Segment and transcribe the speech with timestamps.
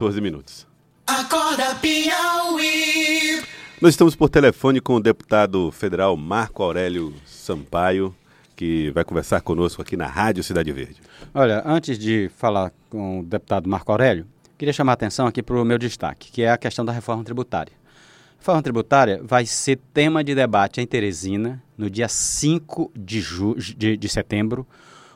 [0.00, 0.64] 14 minutos.
[1.08, 3.42] Acorda Piauí.
[3.80, 8.14] Nós estamos por telefone com o deputado federal Marco Aurélio Sampaio,
[8.54, 11.00] que vai conversar conosco aqui na Rádio Cidade Verde.
[11.34, 14.24] Olha, antes de falar com o deputado Marco Aurélio,
[14.56, 17.24] queria chamar a atenção aqui para o meu destaque, que é a questão da reforma
[17.24, 17.72] tributária.
[18.36, 23.20] A reforma tributária vai ser tema de debate em Teresina no dia 5 de,
[23.76, 24.64] de, de setembro,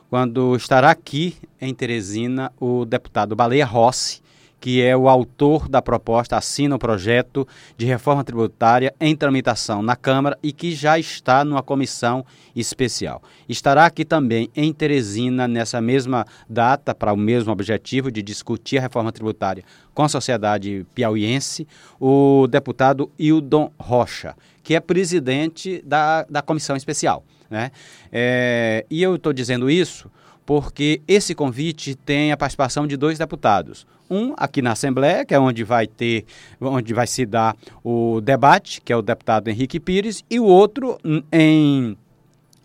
[0.09, 4.22] quando estará aqui em Teresina o deputado Baleia Rossi,
[4.63, 9.93] que é o autor da proposta, assina o projeto de reforma tributária em tramitação na
[9.93, 12.25] Câmara e que já está numa comissão
[12.55, 13.21] especial.
[13.49, 18.81] Estará aqui também em Teresina, nessa mesma data, para o mesmo objetivo de discutir a
[18.81, 21.67] reforma tributária com a sociedade piauiense,
[21.99, 27.25] o deputado Hildon Rocha, que é presidente da, da comissão especial.
[27.49, 27.69] Né?
[28.09, 30.09] É, e eu estou dizendo isso
[30.45, 33.85] porque esse convite tem a participação de dois deputados.
[34.09, 36.25] Um aqui na Assembleia, que é onde vai ter,
[36.59, 40.97] onde vai se dar o debate, que é o deputado Henrique Pires, e o outro
[41.31, 41.97] em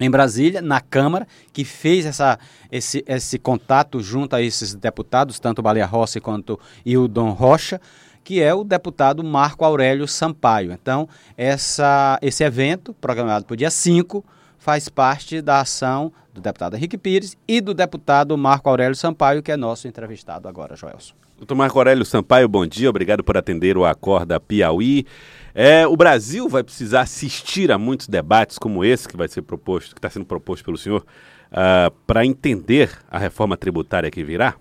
[0.01, 2.39] em Brasília, na Câmara, que fez essa,
[2.71, 7.81] esse, esse contato junto a esses deputados, tanto Baleia Rossi quanto Hildon Rocha,
[8.23, 10.73] que é o deputado Marco Aurélio Sampaio.
[10.73, 14.25] Então, essa, esse evento, programado para o dia 5,
[14.69, 19.51] faz parte da ação do deputado Henrique Pires e do deputado Marco Aurélio Sampaio, que
[19.51, 21.15] é nosso entrevistado agora, Joelson.
[21.39, 25.07] Doutor Marco Aurélio Sampaio, bom dia, obrigado por atender o Acorda Piauí.
[25.55, 29.95] É, o Brasil vai precisar assistir a muitos debates como esse que vai ser proposto,
[29.95, 31.07] que está sendo proposto pelo senhor, uh,
[31.51, 34.55] ah, para entender a reforma tributária que virá?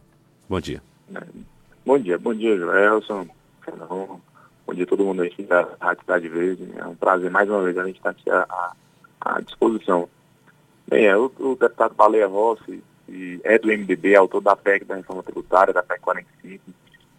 [0.47, 0.81] Bom dia.
[1.85, 3.27] Bom dia, bom dia, Joelson.
[4.65, 6.69] Bom dia a todo mundo aqui da Rádio Cidade Verde.
[6.77, 8.71] É um prazer mais uma vez a gente estar tá aqui a
[9.27, 10.09] à disposição.
[10.87, 12.81] Bem, é, o, o deputado Baleia Rossi
[13.43, 16.63] é do MDB, autor da PEC da reforma tributária, da PEC 45,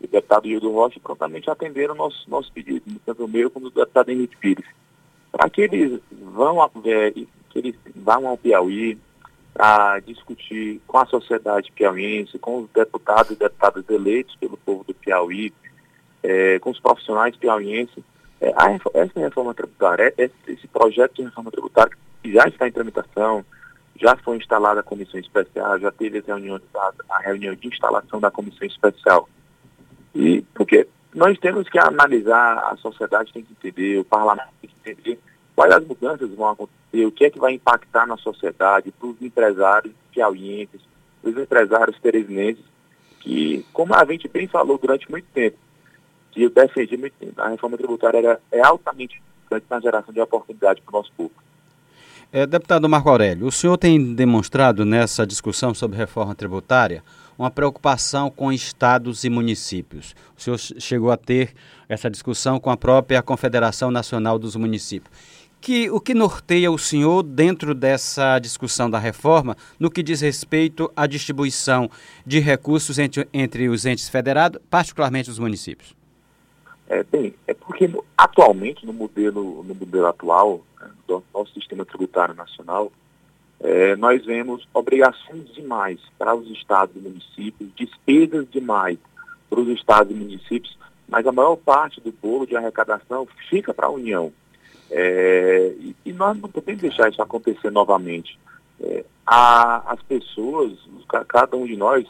[0.00, 3.66] e o deputado Hildo Rocha prontamente atenderam o nosso, nosso pedido, tanto o meu como
[3.66, 4.66] o deputado Henrique Pires,
[5.32, 7.28] para que eles vão é, que
[7.58, 8.98] eles vão ao Piauí
[9.58, 14.94] a discutir com a sociedade piauiense, com os deputados e deputadas eleitos pelo povo do
[14.94, 15.52] Piauí,
[16.22, 18.04] é, com os profissionais piauienses,
[18.40, 23.44] é, a, essa reforma tributária, esse, esse projeto de reforma tributária já está em tramitação,
[24.00, 28.66] já foi instalada a comissão especial, já teve a, a reunião de instalação da comissão
[28.66, 29.28] especial.
[30.14, 34.90] E porque nós temos que analisar, a sociedade tem que entender, o parlamento tem que
[34.90, 35.20] entender
[35.54, 39.20] quais as mudanças vão acontecer, o que é que vai impactar na sociedade, para os
[39.20, 40.80] empresários piauienses,
[41.20, 42.64] para os empresários teresinenses,
[43.20, 45.58] que, como a gente bem falou durante muito tempo,
[46.30, 47.40] que eu defendi muito tempo.
[47.40, 51.32] A reforma tributária era, é altamente importante na geração de oportunidade para o nosso povo.
[52.30, 57.02] É, deputado Marco Aurélio, o senhor tem demonstrado nessa discussão sobre reforma tributária
[57.38, 60.14] uma preocupação com estados e municípios.
[60.36, 61.54] O senhor chegou a ter
[61.88, 65.10] essa discussão com a própria Confederação Nacional dos Municípios.
[65.58, 70.92] Que, o que norteia o senhor dentro dessa discussão da reforma no que diz respeito
[70.94, 71.90] à distribuição
[72.26, 75.97] de recursos entre, entre os entes federados, particularmente os municípios?
[76.88, 82.34] É, bem, é porque atualmente, no modelo, no modelo atual né, do nosso sistema tributário
[82.34, 82.90] nacional,
[83.60, 88.98] é, nós vemos obrigações demais para os estados e municípios, despesas demais
[89.50, 93.86] para os estados e municípios, mas a maior parte do bolo de arrecadação fica para
[93.86, 94.32] a União.
[94.90, 98.38] É, e, e, nós não podemos deixar isso acontecer novamente.
[98.80, 100.72] É, a, as pessoas,
[101.28, 102.06] cada um de nós,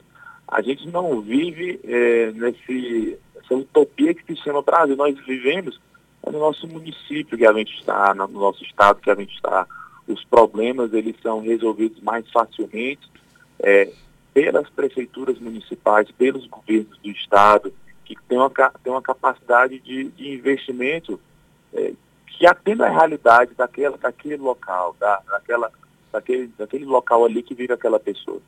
[0.48, 4.96] a gente não vive é, nesse, essa utopia que se chama Brasil.
[4.96, 5.78] Nós vivemos
[6.26, 9.66] no nosso município que a gente está, no nosso estado que a gente está.
[10.06, 13.08] Os problemas eles são resolvidos mais facilmente
[13.60, 13.92] é,
[14.32, 17.72] pelas prefeituras municipais, pelos governos do estado,
[18.04, 21.20] que têm uma, tem uma capacidade de, de investimento
[21.74, 21.92] é,
[22.26, 25.70] que atenda à realidade daquela, daquele local, da, daquela,
[26.12, 28.40] daquele, daquele local ali que vive aquela pessoa.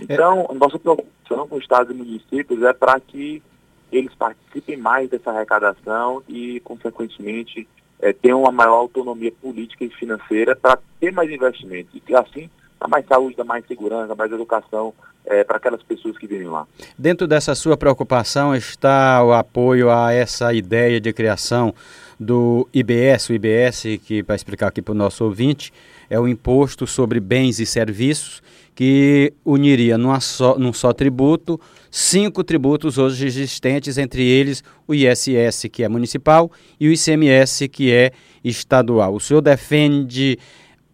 [0.00, 3.42] Então, a nossa preocupação com estados e municípios é para que
[3.90, 7.66] eles participem mais dessa arrecadação e, consequentemente,
[8.00, 12.00] é, tenham uma maior autonomia política e financeira para ter mais investimentos.
[12.06, 12.50] E assim,
[12.80, 14.92] dá mais saúde, dá mais segurança, dá mais educação
[15.24, 16.66] é, para aquelas pessoas que vivem lá.
[16.98, 21.74] Dentro dessa sua preocupação está o apoio a essa ideia de criação
[22.18, 25.72] do IBS, o IBS, que para explicar aqui para o nosso ouvinte,
[26.08, 28.42] é o Imposto sobre Bens e Serviços,
[28.74, 31.58] que uniria numa só, num só tributo
[31.90, 37.90] cinco tributos hoje existentes, entre eles o ISS, que é municipal, e o ICMS, que
[37.90, 38.12] é
[38.44, 39.14] estadual.
[39.14, 40.38] O senhor defende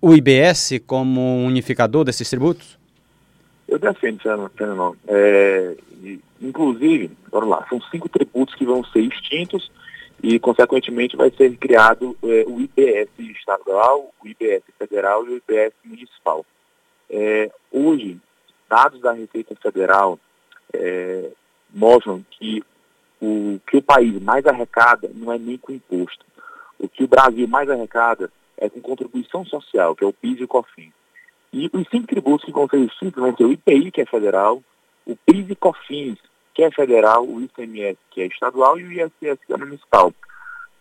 [0.00, 2.78] o IBS como unificador desses tributos?
[3.66, 4.20] Eu defendo,
[4.56, 4.96] Fernando.
[5.08, 5.74] É,
[6.40, 9.72] inclusive, vamos lá, são cinco tributos que vão ser extintos
[10.22, 15.72] e, consequentemente, vai ser criado é, o IBS estadual, o IBS federal e o IBS
[15.84, 16.46] municipal.
[17.10, 18.18] É, hoje,
[18.68, 20.18] dados da Receita Federal
[20.72, 21.30] é,
[21.74, 22.62] mostram que
[23.20, 26.24] o que o país mais arrecada não é nem com imposto.
[26.78, 30.44] O que o Brasil mais arrecada é com contribuição social, que é o PIS e
[30.44, 30.92] o COFINS.
[31.52, 34.62] E os cinco tributos que vão ser vão ser o IPI, que é federal,
[35.04, 36.18] o PIS e COFINS,
[36.54, 40.12] que é federal, o ICMS, que é estadual, e o ISS, que é municipal.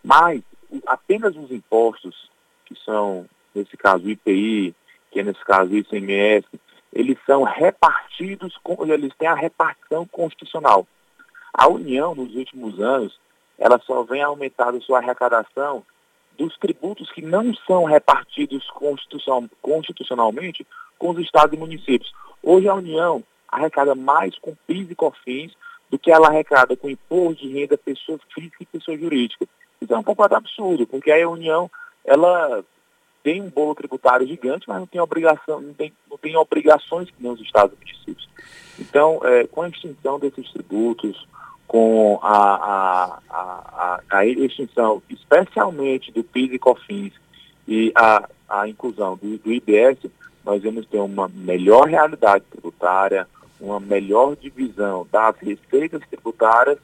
[0.04, 0.42] Mas
[0.86, 2.30] apenas os impostos,
[2.66, 4.74] que são, nesse caso, o IPI,
[5.10, 6.46] que é nesse caso o ICMS,
[6.92, 10.86] eles são repartidos, eles têm a repartição constitucional.
[11.52, 13.18] A União, nos últimos anos,
[13.58, 15.84] ela só vem aumentando sua arrecadação
[16.36, 20.66] dos tributos que não são repartidos constitucional, constitucionalmente
[20.98, 22.12] com os estados e municípios.
[22.42, 25.52] Hoje a União arrecada mais com PIS e COFINS
[25.92, 29.46] do que ela arrecada com imposto de renda pessoa física e pessoa jurídica.
[29.78, 31.70] Isso é um pouco absurdo, porque a União,
[32.02, 32.64] ela
[33.22, 37.22] tem um bolo tributário gigante, mas não tem obrigação, não tem, não tem obrigações que
[37.22, 38.26] nem os estados e municípios.
[38.80, 41.28] Então, é, com a extinção desses tributos,
[41.68, 47.12] com a, a, a, a, extinção, especialmente do PIS e COFINS
[47.68, 49.98] e a, a inclusão do, do IBS,
[50.42, 53.28] nós vamos ter uma melhor realidade tributária,
[53.62, 56.78] uma melhor divisão das receitas tributárias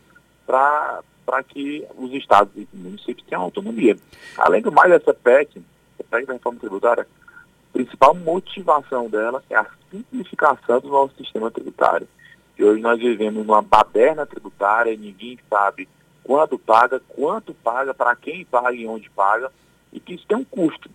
[0.46, 1.02] para
[1.48, 3.96] que os estados e municípios tenham autonomia.
[4.38, 5.60] Além do mais, essa PEC,
[5.98, 11.50] a PEC da reforma tributária, a principal motivação dela é a simplificação do nosso sistema
[11.50, 12.08] tributário.
[12.56, 15.88] E hoje nós vivemos numa baderna tributária, ninguém sabe
[16.22, 19.50] quando paga, quanto paga, para quem paga e onde paga,
[19.92, 20.88] e que isso tem um custo,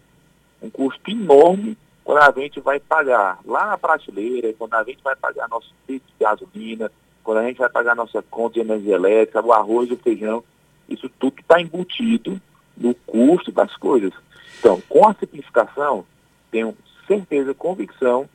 [0.62, 5.16] um custo enorme quando a gente vai pagar lá na prateleira, quando a gente vai
[5.16, 6.92] pagar nosso preço de gasolina,
[7.24, 10.44] quando a gente vai pagar nossa conta de energia elétrica, o arroz, o feijão,
[10.90, 12.40] isso tudo está embutido
[12.78, 14.12] no custo das coisas.
[14.60, 16.06] Então, com a simplificação,
[16.52, 16.76] tenho
[17.08, 18.28] certeza, convicção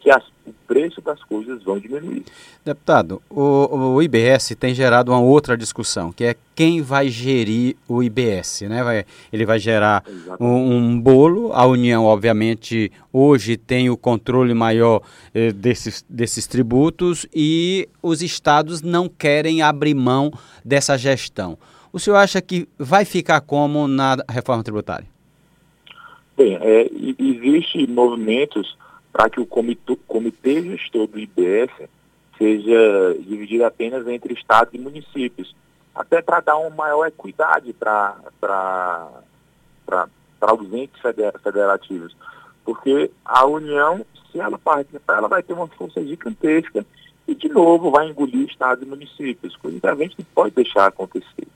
[0.00, 2.24] que as, o preço das coisas vão diminuir.
[2.64, 8.02] Deputado, o, o, IBS tem gerado uma outra discussão, que é quem vai gerir o
[8.02, 8.82] IBS, né?
[8.82, 10.02] Vai, ele vai gerar
[10.40, 15.02] um, um, bolo, a União, obviamente, hoje tem o controle maior
[15.34, 20.32] eh, desses, desses tributos e os estados não querem abrir mão
[20.64, 21.58] dessa gestão.
[21.92, 25.06] O senhor acha que vai ficar como na reforma tributária?
[26.36, 26.88] Bem, é,
[27.18, 28.78] existe movimentos
[29.12, 31.70] para que o comitê, comitê gestor do IBS
[32.38, 35.54] seja dividido apenas entre estados e municípios,
[35.94, 38.16] até para dar uma maior equidade para
[40.58, 41.00] os entes
[41.42, 42.16] federativos.
[42.64, 46.86] Porque a União, se ela participar, ela vai ter uma força gigantesca
[47.26, 50.86] e, de novo, vai engolir estados e municípios, coisa que a gente não pode deixar
[50.86, 51.46] acontecer.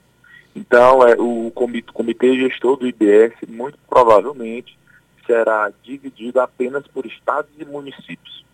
[0.55, 4.79] Então, é, o comitê, comitê gestor do IBS, muito provavelmente,
[5.27, 8.45] será dividido apenas por estados e municípios.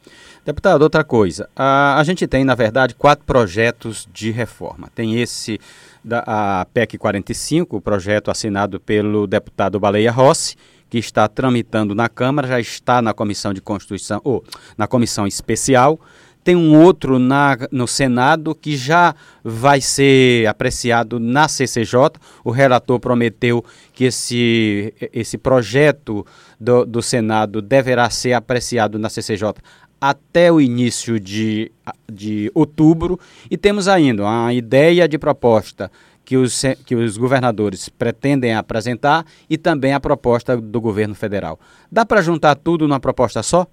[0.44, 1.49] Deputado, outra coisa.
[1.55, 4.88] A, a gente tem, na verdade, quatro projetos de reforma.
[4.94, 5.61] Tem esse
[6.02, 10.56] da PEC 45, o projeto assinado pelo deputado Baleia Rossi,
[10.88, 14.43] que está tramitando na Câmara, já está na Comissão de Constituição, ou
[14.76, 16.00] na Comissão Especial.
[16.42, 19.14] Tem um outro na, no Senado que já
[19.44, 22.12] vai ser apreciado na CCJ.
[22.42, 26.24] O relator prometeu que esse, esse projeto
[26.58, 29.55] do, do Senado deverá ser apreciado na CCJ
[30.00, 31.70] até o início de,
[32.10, 33.20] de outubro.
[33.50, 35.91] E temos ainda uma ideia de proposta
[36.24, 41.58] que os, que os governadores pretendem apresentar e também a proposta do governo federal.
[41.91, 43.67] Dá para juntar tudo numa proposta só?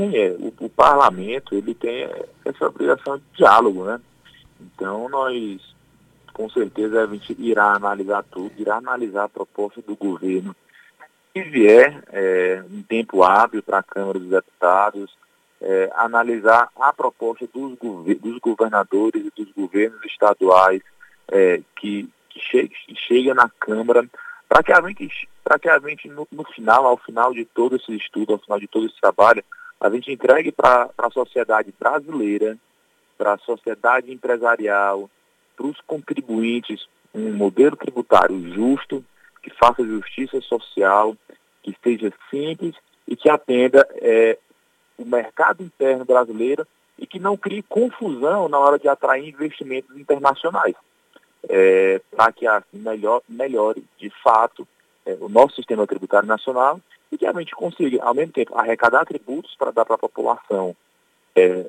[0.00, 0.30] Nem é.
[0.30, 2.08] O, o, parlamento ele tem
[2.44, 4.00] essa obrigação de diálogo, né?
[4.60, 5.60] Então nós
[6.32, 10.56] com certeza a gente irá analisar tudo, irá analisar a proposta do governo.
[11.32, 15.16] Se vier é, em tempo hábil para a Câmara dos Deputados,
[15.60, 20.80] é, analisar a proposta dos, dos, governadores e dos governos estaduais
[21.28, 24.08] é, que, que, chegue, que chega na Câmara,
[24.48, 25.06] para que a gente,
[25.60, 28.66] que a gente no, no, final, ao final de todo esse estudo, ao final de
[28.66, 29.44] todo esse trabalho,
[29.80, 32.56] a gente entregue para a sociedade brasileira,
[33.16, 35.08] para a sociedade empresarial,
[35.56, 39.04] para os contribuintes, um modelo tributário justo,
[39.42, 41.16] que faça justiça social,
[41.62, 42.74] que seja simples
[43.08, 44.38] e que atenda é,
[44.98, 46.66] o mercado interno brasileiro
[46.98, 50.74] e que não crie confusão na hora de atrair investimentos internacionais,
[51.48, 54.68] é, para que assim melhor, melhore de fato
[55.06, 56.78] é, o nosso sistema tributário nacional
[57.10, 60.76] e que a gente consiga, ao mesmo tempo, arrecadar tributos para dar para a população
[61.34, 61.66] é,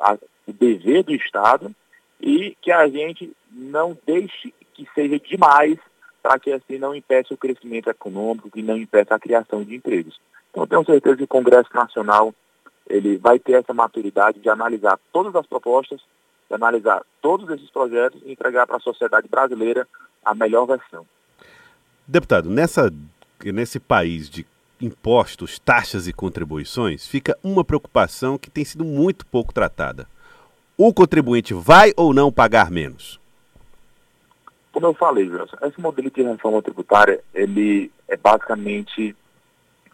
[0.00, 1.74] a, o dever do Estado
[2.20, 5.78] e que a gente não deixe que seja demais
[6.22, 10.20] para que assim não impeça o crescimento econômico, que não impeça a criação de empregos.
[10.50, 12.34] Então, tenho certeza que o Congresso Nacional
[12.88, 16.00] ele vai ter essa maturidade de analisar todas as propostas,
[16.48, 19.86] de analisar todos esses projetos e entregar para a sociedade brasileira
[20.24, 21.06] a melhor versão.
[22.06, 22.92] Deputado, nessa,
[23.44, 24.46] nesse país de
[24.82, 30.06] impostos, taxas e contribuições, fica uma preocupação que tem sido muito pouco tratada.
[30.76, 33.20] O contribuinte vai ou não pagar menos?
[34.72, 39.14] Como eu falei, Wilson, esse modelo de reforma tributária, ele é basicamente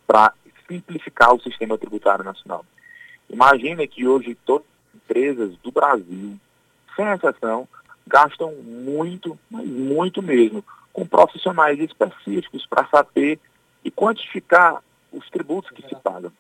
[0.07, 0.33] para
[0.68, 2.64] simplificar o sistema tributário nacional.
[3.28, 6.38] Imagina que hoje todas as empresas do Brasil,
[6.97, 7.68] sem exceção,
[8.07, 13.38] gastam muito, mas muito mesmo, com profissionais específicos para saber
[13.88, 16.30] e quantificar os tributos que se pagam.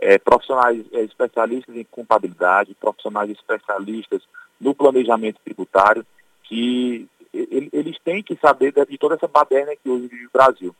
[0.00, 4.22] É, profissionais é, especialistas em contabilidade, profissionais especialistas
[4.58, 6.04] no planejamento tributário,
[6.44, 10.74] que eles têm que saber de toda essa baderna que hoje vive o Brasil.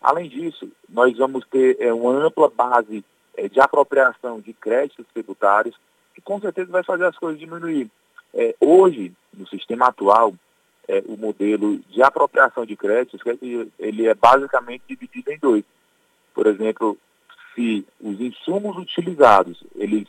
[0.00, 3.04] Além disso, nós vamos ter é, uma ampla base
[3.36, 5.74] é, de apropriação de créditos tributários,
[6.14, 7.90] que com certeza vai fazer as coisas diminuir.
[8.34, 10.34] É, hoje, no sistema atual,
[10.88, 13.20] é, o modelo de apropriação de créditos,
[13.78, 15.64] ele é basicamente dividido em dois.
[16.34, 16.98] Por exemplo,
[17.54, 20.06] se os insumos utilizados, eles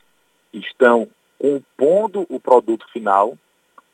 [0.51, 3.37] estão compondo o produto final,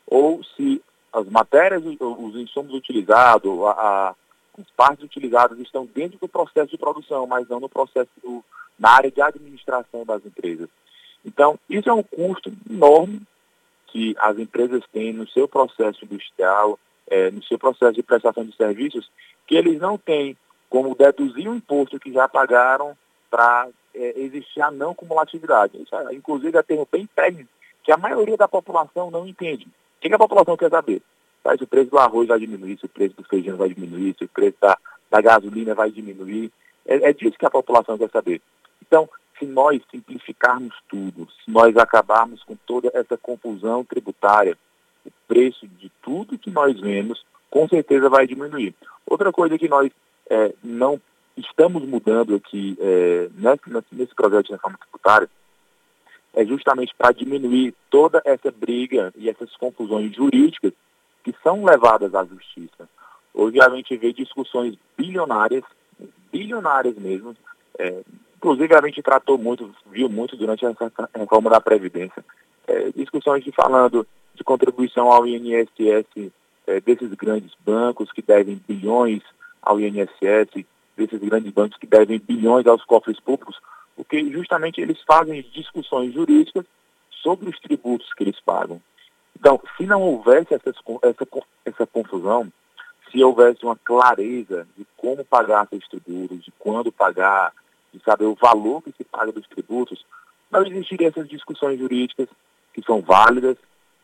[0.06, 4.14] ou se as matérias, os insumos utilizados, a, a,
[4.58, 8.42] as partes utilizadas estão dentro do processo de produção, mas não no processo do,
[8.78, 10.68] na área de administração das empresas.
[11.24, 13.20] Então, isso é um custo enorme
[13.92, 18.56] que as empresas têm no seu processo industrial, é, no seu processo de prestação de
[18.56, 19.10] serviços,
[19.46, 20.36] que eles não têm
[20.70, 22.96] como deduzir o imposto que já pagaram
[23.30, 25.80] para é, existir a não cumulatividade.
[25.80, 27.50] Isso, é, inclusive, é termo bem técnico
[27.84, 29.66] que a maioria da população não entende.
[29.66, 31.02] O que, a população quer saber?
[31.58, 34.24] Se o preço do arroz vai diminuir, se o preço do feijão vai diminuir, se
[34.24, 34.78] o preço da,
[35.10, 36.50] da gasolina vai diminuir.
[36.86, 38.40] É, é disso que a população quer saber.
[38.80, 39.08] Então,
[39.42, 44.56] se nós simplificarmos tudo, se nós acabarmos com toda essa confusão tributária,
[45.04, 48.72] o preço de tudo que nós vemos, com certeza vai diminuir.
[49.04, 49.90] Outra coisa que nós
[50.30, 51.00] é, não
[51.36, 55.28] estamos mudando aqui é, nesse, nesse projeto de reforma tributária
[56.34, 60.72] é justamente para diminuir toda essa briga e essas confusões jurídicas
[61.24, 62.88] que são levadas à justiça.
[63.34, 65.64] Hoje a gente vê discussões bilionárias,
[66.30, 67.36] bilionárias mesmo,
[67.78, 68.02] é,
[68.42, 70.74] inclusive a gente tratou muito, viu muito durante a
[71.14, 72.24] reforma da Previdência,
[72.66, 76.32] é, discussões de falando de contribuição ao INSS
[76.66, 79.22] é, desses grandes bancos que devem bilhões
[79.62, 83.60] ao INSS, desses grandes bancos que devem bilhões aos cofres públicos,
[83.94, 86.64] porque justamente eles fazem discussões jurídicas
[87.22, 88.82] sobre os tributos que eles pagam.
[89.38, 90.72] Então, se não houvesse essa,
[91.64, 92.52] essa, confusão,
[93.10, 97.52] se houvesse uma clareza de como pagar seus tributos, de quando pagar,
[97.92, 100.04] de saber o valor que se paga dos tributos,
[100.50, 102.28] não existiriam essas discussões jurídicas
[102.72, 103.56] que são válidas,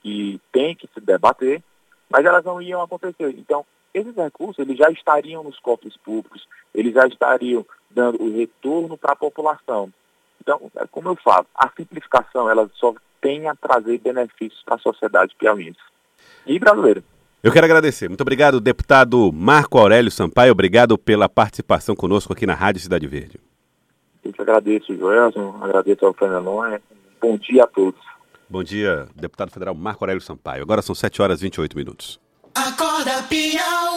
[0.02, 1.62] que têm que se debater,
[2.08, 3.34] mas elas não iam acontecer.
[3.38, 8.96] Então, esses recursos eles já estariam nos cofres públicos, eles já estariam dando o retorno
[8.96, 9.92] para a população.
[10.40, 14.78] Então, é como eu falo, a simplificação ela só tem a trazer benefícios para a
[14.78, 15.78] sociedade piauiense
[16.46, 17.02] e brasileira.
[17.42, 18.08] Eu quero agradecer.
[18.08, 20.52] Muito obrigado, deputado Marco Aurélio Sampaio.
[20.52, 23.38] Obrigado pela participação conosco aqui na Rádio Cidade Verde.
[24.24, 25.58] Eu te agradeço, Joelson.
[25.60, 26.80] Agradeço ao Fernando.
[27.20, 28.00] Bom dia a todos.
[28.48, 30.62] Bom dia, deputado federal Marco Aurélio Sampaio.
[30.62, 32.18] Agora são 7 horas e 28 minutos.
[32.54, 33.78] Acorda, Piau.